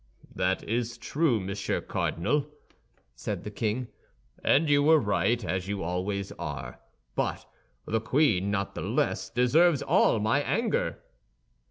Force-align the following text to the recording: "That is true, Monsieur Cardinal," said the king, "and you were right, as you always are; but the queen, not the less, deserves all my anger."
"That 0.33 0.63
is 0.67 0.97
true, 0.97 1.39
Monsieur 1.39 1.79
Cardinal," 1.79 2.47
said 3.13 3.43
the 3.43 3.51
king, 3.51 3.87
"and 4.43 4.67
you 4.67 4.81
were 4.81 4.97
right, 4.97 5.45
as 5.45 5.67
you 5.67 5.83
always 5.83 6.31
are; 6.39 6.79
but 7.13 7.45
the 7.85 8.01
queen, 8.01 8.49
not 8.49 8.73
the 8.73 8.81
less, 8.81 9.29
deserves 9.29 9.83
all 9.83 10.17
my 10.19 10.41
anger." 10.41 11.03